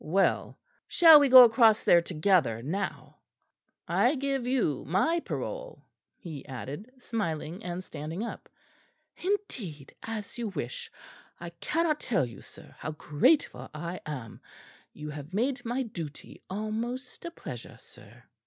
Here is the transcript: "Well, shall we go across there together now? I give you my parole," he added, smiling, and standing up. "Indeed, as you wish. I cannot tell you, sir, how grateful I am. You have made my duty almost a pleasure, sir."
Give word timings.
"Well, 0.03 0.57
shall 0.87 1.19
we 1.19 1.29
go 1.29 1.43
across 1.43 1.83
there 1.83 2.01
together 2.01 2.63
now? 2.63 3.17
I 3.87 4.15
give 4.15 4.47
you 4.47 4.83
my 4.87 5.19
parole," 5.19 5.85
he 6.17 6.43
added, 6.47 6.91
smiling, 6.97 7.63
and 7.63 7.83
standing 7.83 8.23
up. 8.23 8.49
"Indeed, 9.17 9.93
as 10.01 10.39
you 10.39 10.47
wish. 10.47 10.91
I 11.39 11.51
cannot 11.51 11.99
tell 11.99 12.25
you, 12.25 12.41
sir, 12.41 12.73
how 12.79 12.93
grateful 12.93 13.69
I 13.75 13.99
am. 14.07 14.41
You 14.91 15.11
have 15.11 15.35
made 15.35 15.63
my 15.63 15.83
duty 15.83 16.41
almost 16.49 17.23
a 17.23 17.29
pleasure, 17.29 17.77
sir." 17.79 18.23